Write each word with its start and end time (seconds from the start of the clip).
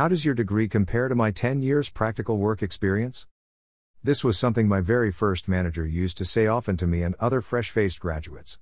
How 0.00 0.08
does 0.08 0.24
your 0.24 0.34
degree 0.34 0.66
compare 0.66 1.08
to 1.08 1.14
my 1.14 1.30
10 1.30 1.60
years 1.60 1.90
practical 1.90 2.38
work 2.38 2.62
experience? 2.62 3.26
This 4.02 4.24
was 4.24 4.38
something 4.38 4.66
my 4.66 4.80
very 4.80 5.12
first 5.12 5.46
manager 5.46 5.86
used 5.86 6.16
to 6.16 6.24
say 6.24 6.46
often 6.46 6.78
to 6.78 6.86
me 6.86 7.02
and 7.02 7.14
other 7.20 7.42
fresh 7.42 7.70
faced 7.70 8.00
graduates. 8.00 8.58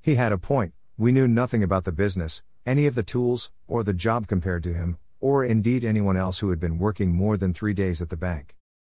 He 0.00 0.16
had 0.16 0.32
a 0.32 0.38
point, 0.38 0.74
we 0.98 1.12
knew 1.12 1.28
nothing 1.28 1.62
about 1.62 1.84
the 1.84 1.92
business, 1.92 2.42
any 2.66 2.88
of 2.88 2.96
the 2.96 3.04
tools, 3.04 3.52
or 3.68 3.84
the 3.84 3.92
job 3.92 4.26
compared 4.26 4.64
to 4.64 4.74
him, 4.74 4.98
or 5.20 5.44
indeed 5.44 5.84
anyone 5.84 6.16
else 6.16 6.40
who 6.40 6.50
had 6.50 6.58
been 6.58 6.80
working 6.80 7.14
more 7.14 7.36
than 7.36 7.54
three 7.54 7.72
days 7.72 8.02
at 8.02 8.10
the 8.10 8.16
bank. 8.16 8.56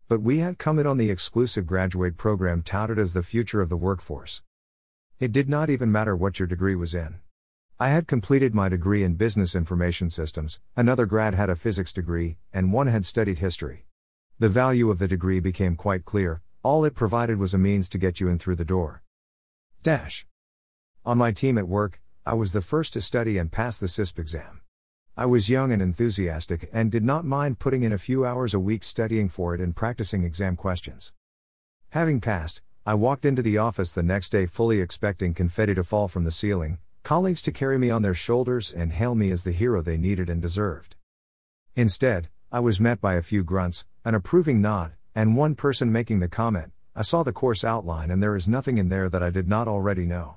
But 0.07 0.21
we 0.21 0.37
had 0.37 0.57
come 0.57 0.79
in 0.79 0.87
on 0.87 0.97
the 0.97 1.11
exclusive 1.11 1.67
graduate 1.67 2.15
program 2.15 2.61
touted 2.61 2.97
as 2.97 3.11
the 3.11 3.23
future 3.23 3.61
of 3.61 3.67
the 3.67 3.75
workforce. 3.75 4.41
It 5.19 5.33
did 5.33 5.49
not 5.49 5.69
even 5.69 5.91
matter 5.91 6.15
what 6.15 6.39
your 6.39 6.47
degree 6.47 6.75
was 6.75 6.95
in. 6.95 7.19
I 7.79 7.89
had 7.89 8.07
completed 8.07 8.55
my 8.55 8.69
degree 8.69 9.03
in 9.03 9.13
Business 9.17 9.53
Information 9.53 10.09
Systems, 10.09 10.59
another 10.75 11.05
grad 11.05 11.35
had 11.35 11.47
a 11.47 11.55
physics 11.55 11.93
degree, 11.93 12.37
and 12.51 12.73
one 12.73 12.87
had 12.87 13.05
studied 13.05 13.37
history. 13.37 13.85
The 14.39 14.49
value 14.49 14.89
of 14.89 14.97
the 14.97 15.07
degree 15.07 15.39
became 15.39 15.75
quite 15.75 16.03
clear, 16.03 16.41
all 16.63 16.83
it 16.85 16.95
provided 16.95 17.37
was 17.37 17.53
a 17.53 17.59
means 17.59 17.87
to 17.89 17.99
get 17.99 18.19
you 18.19 18.29
in 18.29 18.39
through 18.39 18.55
the 18.55 18.65
door. 18.65 19.03
Dash. 19.83 20.25
On 21.05 21.19
my 21.19 21.31
team 21.31 21.55
at 21.59 21.67
work, 21.67 22.01
I 22.25 22.33
was 22.33 22.51
the 22.51 22.63
first 22.63 22.93
to 22.93 23.01
study 23.01 23.37
and 23.37 23.51
pass 23.51 23.77
the 23.77 23.85
CISSP 23.85 24.17
exam. 24.17 24.61
I 25.15 25.27
was 25.27 25.47
young 25.47 25.71
and 25.71 25.79
enthusiastic 25.79 26.71
and 26.73 26.91
did 26.91 27.03
not 27.03 27.25
mind 27.25 27.59
putting 27.59 27.83
in 27.83 27.93
a 27.93 27.99
few 27.99 28.25
hours 28.25 28.55
a 28.55 28.59
week 28.59 28.83
studying 28.83 29.29
for 29.29 29.53
it 29.53 29.61
and 29.61 29.75
practicing 29.75 30.23
exam 30.23 30.55
questions. 30.55 31.13
Having 31.89 32.21
passed, 32.21 32.63
I 32.87 32.95
walked 32.95 33.23
into 33.23 33.43
the 33.43 33.59
office 33.59 33.91
the 33.91 34.01
next 34.01 34.29
day 34.29 34.47
fully 34.47 34.81
expecting 34.81 35.35
confetti 35.35 35.75
to 35.75 35.83
fall 35.83 36.07
from 36.07 36.23
the 36.23 36.31
ceiling, 36.31 36.79
colleagues 37.07 37.41
to 37.41 37.53
carry 37.53 37.77
me 37.77 37.89
on 37.89 38.01
their 38.01 38.13
shoulders 38.13 38.73
and 38.73 38.91
hail 38.91 39.15
me 39.15 39.31
as 39.31 39.45
the 39.45 39.53
hero 39.53 39.81
they 39.81 39.95
needed 39.95 40.29
and 40.29 40.41
deserved. 40.41 40.97
Instead, 41.73 42.27
I 42.51 42.59
was 42.59 42.81
met 42.81 42.99
by 42.99 43.13
a 43.13 43.21
few 43.21 43.45
grunts, 43.45 43.85
an 44.03 44.13
approving 44.13 44.61
nod, 44.61 44.91
and 45.15 45.37
one 45.37 45.55
person 45.55 45.89
making 45.89 46.19
the 46.19 46.27
comment 46.27 46.73
I 46.93 47.03
saw 47.03 47.23
the 47.23 47.31
course 47.31 47.63
outline 47.63 48.11
and 48.11 48.21
there 48.21 48.35
is 48.35 48.49
nothing 48.49 48.77
in 48.77 48.89
there 48.89 49.07
that 49.07 49.23
I 49.23 49.29
did 49.29 49.47
not 49.47 49.69
already 49.69 50.05
know. 50.05 50.35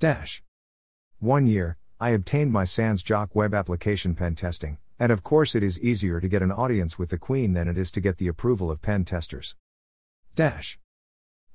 Dash. 0.00 0.42
One 1.20 1.46
year, 1.46 1.76
I 2.00 2.10
obtained 2.10 2.52
my 2.52 2.64
SANS 2.64 3.04
GIAC 3.04 3.28
web 3.32 3.54
application 3.54 4.16
pen 4.16 4.34
testing, 4.34 4.78
and 4.98 5.12
of 5.12 5.22
course 5.22 5.54
it 5.54 5.62
is 5.62 5.78
easier 5.78 6.18
to 6.18 6.26
get 6.26 6.42
an 6.42 6.50
audience 6.50 6.98
with 6.98 7.10
the 7.10 7.16
Queen 7.16 7.52
than 7.52 7.68
it 7.68 7.78
is 7.78 7.92
to 7.92 8.00
get 8.00 8.18
the 8.18 8.26
approval 8.26 8.72
of 8.72 8.82
pen 8.82 9.04
testers. 9.04 9.54
Dash. 10.34 10.80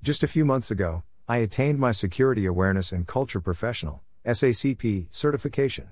Just 0.01 0.23
a 0.23 0.29
few 0.29 0.45
months 0.45 0.71
ago, 0.71 1.03
I 1.27 1.39
attained 1.39 1.79
my 1.79 1.91
Security 1.91 2.45
Awareness 2.45 2.93
and 2.93 3.05
Culture 3.05 3.41
Professional, 3.41 4.03
SACP 4.25 5.07
certification. 5.09 5.91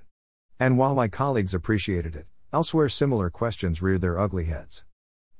And 0.58 0.78
while 0.78 0.94
my 0.94 1.08
colleagues 1.08 1.54
appreciated 1.54 2.14
it, 2.14 2.26
elsewhere 2.52 2.88
similar 2.88 3.30
questions 3.30 3.82
reared 3.82 4.02
their 4.02 4.18
ugly 4.18 4.44
heads. 4.44 4.84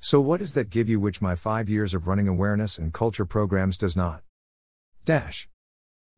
So, 0.00 0.20
what 0.20 0.40
does 0.40 0.54
that 0.54 0.70
give 0.70 0.88
you 0.88 0.98
which 0.98 1.20
my 1.20 1.34
five 1.34 1.68
years 1.68 1.94
of 1.94 2.06
running 2.08 2.26
awareness 2.26 2.78
and 2.78 2.92
culture 2.92 3.26
programs 3.26 3.76
does 3.76 3.96
not? 3.96 4.22
Dash. 5.04 5.48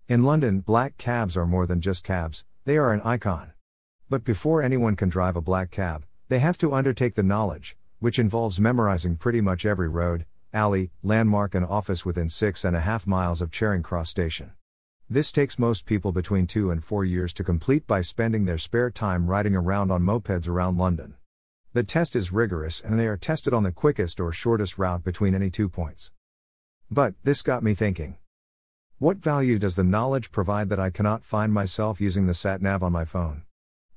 In 0.08 0.22
London, 0.22 0.60
black 0.60 0.96
cabs 0.98 1.36
are 1.36 1.46
more 1.46 1.66
than 1.66 1.80
just 1.80 2.04
cabs, 2.04 2.44
they 2.64 2.76
are 2.76 2.92
an 2.92 3.00
icon. 3.02 3.52
But 4.08 4.24
before 4.24 4.62
anyone 4.62 4.96
can 4.96 5.08
drive 5.08 5.36
a 5.36 5.40
black 5.40 5.70
cab, 5.70 6.06
they 6.28 6.38
have 6.38 6.56
to 6.58 6.72
undertake 6.72 7.16
the 7.16 7.22
knowledge, 7.22 7.76
which 7.98 8.18
involves 8.18 8.60
memorizing 8.60 9.16
pretty 9.16 9.40
much 9.40 9.66
every 9.66 9.88
road, 9.88 10.26
alley, 10.54 10.90
landmark, 11.02 11.54
and 11.54 11.66
office 11.66 12.06
within 12.06 12.28
six 12.28 12.64
and 12.64 12.76
a 12.76 12.80
half 12.80 13.06
miles 13.06 13.42
of 13.42 13.50
Charing 13.50 13.82
Cross 13.82 14.10
Station. 14.10 14.52
This 15.12 15.30
takes 15.30 15.58
most 15.58 15.84
people 15.84 16.10
between 16.10 16.46
two 16.46 16.70
and 16.70 16.82
four 16.82 17.04
years 17.04 17.34
to 17.34 17.44
complete 17.44 17.86
by 17.86 18.00
spending 18.00 18.46
their 18.46 18.56
spare 18.56 18.90
time 18.90 19.26
riding 19.26 19.54
around 19.54 19.90
on 19.90 20.00
mopeds 20.02 20.48
around 20.48 20.78
London. 20.78 21.16
The 21.74 21.82
test 21.82 22.16
is 22.16 22.32
rigorous 22.32 22.80
and 22.80 22.98
they 22.98 23.06
are 23.06 23.18
tested 23.18 23.52
on 23.52 23.62
the 23.62 23.72
quickest 23.72 24.20
or 24.20 24.32
shortest 24.32 24.78
route 24.78 25.04
between 25.04 25.34
any 25.34 25.50
two 25.50 25.68
points. 25.68 26.12
But, 26.90 27.12
this 27.24 27.42
got 27.42 27.62
me 27.62 27.74
thinking. 27.74 28.16
What 28.96 29.18
value 29.18 29.58
does 29.58 29.76
the 29.76 29.84
knowledge 29.84 30.32
provide 30.32 30.70
that 30.70 30.80
I 30.80 30.88
cannot 30.88 31.24
find 31.24 31.52
myself 31.52 32.00
using 32.00 32.26
the 32.26 32.32
sat 32.32 32.62
nav 32.62 32.82
on 32.82 32.92
my 32.92 33.04
phone? 33.04 33.42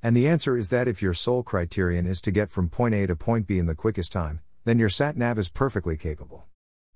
And 0.03 0.17
the 0.17 0.27
answer 0.27 0.57
is 0.57 0.67
that 0.67 0.89
if 0.89 1.01
your 1.01 1.13
sole 1.13 1.43
criterion 1.43 2.05
is 2.05 2.19
to 2.23 2.31
get 2.31 2.51
from 2.51 2.67
point 2.67 2.93
A 2.93 3.07
to 3.07 3.15
point 3.15 3.47
B 3.47 3.57
in 3.57 3.67
the 3.67 3.73
quickest 3.73 4.11
time, 4.11 4.41
then 4.65 4.79
your 4.79 4.89
sat 4.89 5.15
nav 5.15 5.39
is 5.39 5.47
perfectly 5.47 5.95
capable. 5.95 6.43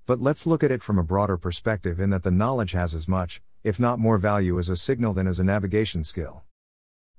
But 0.04 0.20
let's 0.20 0.46
look 0.46 0.62
at 0.62 0.70
it 0.70 0.82
from 0.82 0.98
a 0.98 1.04
broader 1.04 1.38
perspective 1.38 1.98
in 1.98 2.10
that 2.10 2.22
the 2.22 2.30
knowledge 2.30 2.72
has 2.72 2.94
as 2.94 3.08
much, 3.08 3.40
if 3.62 3.78
not 3.78 3.98
more 3.98 4.18
value 4.18 4.58
as 4.58 4.68
a 4.68 4.76
signal 4.76 5.12
than 5.12 5.26
as 5.26 5.38
a 5.38 5.44
navigation 5.44 6.02
skill. 6.02 6.42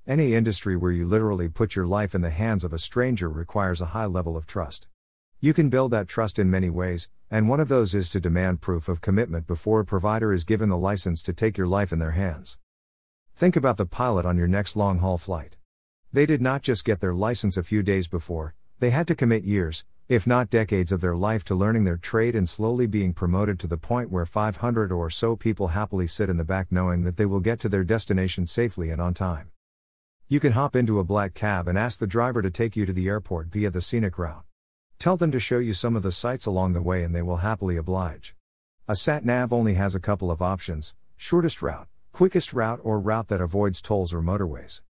Any 0.06 0.34
industry 0.34 0.76
where 0.76 0.90
you 0.90 1.06
literally 1.06 1.48
put 1.48 1.76
your 1.76 1.86
life 1.86 2.14
in 2.14 2.22
the 2.22 2.30
hands 2.30 2.64
of 2.64 2.72
a 2.72 2.78
stranger 2.78 3.28
requires 3.28 3.80
a 3.80 3.86
high 3.86 4.06
level 4.06 4.36
of 4.36 4.46
trust. 4.46 4.88
You 5.38 5.54
can 5.54 5.68
build 5.68 5.92
that 5.92 6.08
trust 6.08 6.38
in 6.38 6.50
many 6.50 6.70
ways, 6.70 7.08
and 7.30 7.48
one 7.48 7.60
of 7.60 7.68
those 7.68 7.94
is 7.94 8.08
to 8.10 8.20
demand 8.20 8.60
proof 8.60 8.88
of 8.88 9.00
commitment 9.00 9.46
before 9.46 9.80
a 9.80 9.84
provider 9.84 10.32
is 10.32 10.44
given 10.44 10.68
the 10.68 10.76
license 10.76 11.22
to 11.22 11.32
take 11.32 11.56
your 11.56 11.68
life 11.68 11.92
in 11.92 11.98
their 11.98 12.12
hands. 12.12 12.58
Think 13.36 13.56
about 13.56 13.76
the 13.76 13.86
pilot 13.86 14.26
on 14.26 14.36
your 14.36 14.48
next 14.48 14.76
long 14.76 14.98
haul 14.98 15.18
flight. 15.18 15.56
They 16.12 16.26
did 16.26 16.42
not 16.42 16.62
just 16.62 16.84
get 16.84 17.00
their 17.00 17.14
license 17.14 17.56
a 17.56 17.62
few 17.62 17.82
days 17.82 18.06
before, 18.06 18.54
they 18.82 18.90
had 18.90 19.06
to 19.06 19.14
commit 19.14 19.44
years, 19.44 19.84
if 20.08 20.26
not 20.26 20.50
decades 20.50 20.90
of 20.90 21.00
their 21.00 21.14
life 21.14 21.44
to 21.44 21.54
learning 21.54 21.84
their 21.84 21.96
trade 21.96 22.34
and 22.34 22.48
slowly 22.48 22.84
being 22.84 23.12
promoted 23.12 23.56
to 23.56 23.68
the 23.68 23.76
point 23.76 24.10
where 24.10 24.26
500 24.26 24.90
or 24.90 25.08
so 25.08 25.36
people 25.36 25.68
happily 25.68 26.08
sit 26.08 26.28
in 26.28 26.36
the 26.36 26.42
back 26.42 26.66
knowing 26.72 27.04
that 27.04 27.16
they 27.16 27.24
will 27.24 27.38
get 27.38 27.60
to 27.60 27.68
their 27.68 27.84
destination 27.84 28.44
safely 28.44 28.90
and 28.90 29.00
on 29.00 29.14
time. 29.14 29.52
You 30.26 30.40
can 30.40 30.54
hop 30.54 30.74
into 30.74 30.98
a 30.98 31.04
black 31.04 31.32
cab 31.32 31.68
and 31.68 31.78
ask 31.78 32.00
the 32.00 32.08
driver 32.08 32.42
to 32.42 32.50
take 32.50 32.74
you 32.74 32.84
to 32.84 32.92
the 32.92 33.06
airport 33.06 33.52
via 33.52 33.70
the 33.70 33.80
scenic 33.80 34.18
route. 34.18 34.42
Tell 34.98 35.16
them 35.16 35.30
to 35.30 35.38
show 35.38 35.58
you 35.58 35.74
some 35.74 35.94
of 35.94 36.02
the 36.02 36.10
sights 36.10 36.46
along 36.46 36.72
the 36.72 36.82
way 36.82 37.04
and 37.04 37.14
they 37.14 37.22
will 37.22 37.36
happily 37.36 37.76
oblige. 37.76 38.34
A 38.88 38.96
sat 38.96 39.24
nav 39.24 39.52
only 39.52 39.74
has 39.74 39.94
a 39.94 40.00
couple 40.00 40.28
of 40.28 40.42
options 40.42 40.92
shortest 41.16 41.62
route, 41.62 41.86
quickest 42.10 42.52
route, 42.52 42.80
or 42.82 42.98
route 42.98 43.28
that 43.28 43.40
avoids 43.40 43.80
tolls 43.80 44.12
or 44.12 44.20
motorways. 44.20 44.80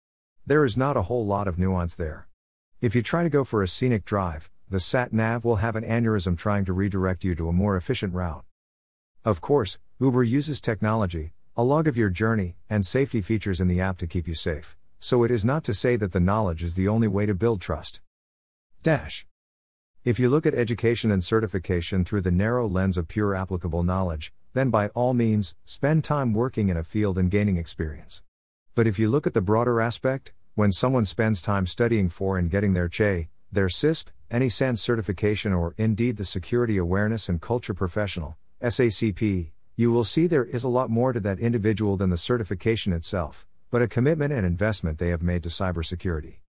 There 0.46 0.64
is 0.64 0.78
not 0.78 0.96
a 0.96 1.02
whole 1.02 1.26
lot 1.26 1.46
of 1.46 1.58
nuance 1.58 1.94
there. 1.94 2.26
If 2.82 2.96
you 2.96 3.02
try 3.02 3.22
to 3.22 3.30
go 3.30 3.44
for 3.44 3.62
a 3.62 3.68
scenic 3.68 4.04
drive, 4.04 4.50
the 4.68 4.80
sat 4.80 5.12
nav 5.12 5.44
will 5.44 5.62
have 5.62 5.76
an 5.76 5.84
aneurysm 5.84 6.36
trying 6.36 6.64
to 6.64 6.72
redirect 6.72 7.22
you 7.22 7.36
to 7.36 7.46
a 7.46 7.52
more 7.52 7.76
efficient 7.76 8.12
route. 8.12 8.44
Of 9.24 9.40
course, 9.40 9.78
Uber 10.00 10.24
uses 10.24 10.60
technology, 10.60 11.32
a 11.56 11.62
log 11.62 11.86
of 11.86 11.96
your 11.96 12.10
journey, 12.10 12.56
and 12.68 12.84
safety 12.84 13.20
features 13.20 13.60
in 13.60 13.68
the 13.68 13.80
app 13.80 13.98
to 13.98 14.08
keep 14.08 14.26
you 14.26 14.34
safe, 14.34 14.76
so 14.98 15.22
it 15.22 15.30
is 15.30 15.44
not 15.44 15.62
to 15.62 15.74
say 15.74 15.94
that 15.94 16.10
the 16.10 16.18
knowledge 16.18 16.64
is 16.64 16.74
the 16.74 16.88
only 16.88 17.06
way 17.06 17.24
to 17.24 17.36
build 17.36 17.60
trust. 17.60 18.00
Dash. 18.82 19.28
If 20.04 20.18
you 20.18 20.28
look 20.28 20.44
at 20.44 20.54
education 20.54 21.12
and 21.12 21.22
certification 21.22 22.04
through 22.04 22.22
the 22.22 22.32
narrow 22.32 22.66
lens 22.66 22.98
of 22.98 23.06
pure 23.06 23.32
applicable 23.32 23.84
knowledge, 23.84 24.32
then 24.54 24.70
by 24.70 24.88
all 24.88 25.14
means, 25.14 25.54
spend 25.64 26.02
time 26.02 26.34
working 26.34 26.68
in 26.68 26.76
a 26.76 26.82
field 26.82 27.16
and 27.16 27.30
gaining 27.30 27.58
experience. 27.58 28.22
But 28.74 28.88
if 28.88 28.98
you 28.98 29.08
look 29.08 29.28
at 29.28 29.34
the 29.34 29.40
broader 29.40 29.80
aspect, 29.80 30.32
when 30.54 30.70
someone 30.70 31.06
spends 31.06 31.40
time 31.40 31.66
studying 31.66 32.10
for 32.10 32.36
and 32.36 32.50
getting 32.50 32.74
their 32.74 32.88
CHE, 32.88 33.28
their 33.50 33.68
CISSP, 33.68 34.08
any 34.30 34.50
SANS 34.50 34.82
certification, 34.82 35.52
or 35.52 35.74
indeed 35.78 36.18
the 36.18 36.26
Security 36.26 36.76
Awareness 36.76 37.28
and 37.28 37.40
Culture 37.40 37.72
Professional, 37.72 38.36
SACP, 38.62 39.52
you 39.76 39.90
will 39.90 40.04
see 40.04 40.26
there 40.26 40.44
is 40.44 40.62
a 40.62 40.68
lot 40.68 40.90
more 40.90 41.14
to 41.14 41.20
that 41.20 41.38
individual 41.38 41.96
than 41.96 42.10
the 42.10 42.18
certification 42.18 42.92
itself, 42.92 43.46
but 43.70 43.80
a 43.80 43.88
commitment 43.88 44.32
and 44.32 44.44
investment 44.44 44.98
they 44.98 45.08
have 45.08 45.22
made 45.22 45.42
to 45.42 45.48
cybersecurity. 45.48 46.36